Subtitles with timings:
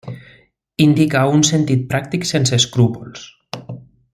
[0.85, 3.29] Indica un sentit pràctic sense escrúpols.